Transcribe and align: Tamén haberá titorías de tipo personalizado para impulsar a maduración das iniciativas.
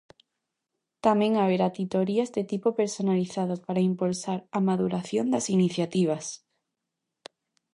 Tamén 1.05 1.31
haberá 1.41 1.67
titorías 1.79 2.29
de 2.35 2.43
tipo 2.51 2.67
personalizado 2.79 3.53
para 3.65 3.85
impulsar 3.89 4.39
a 4.57 4.59
maduración 4.69 5.25
das 5.33 5.45
iniciativas. 5.57 6.25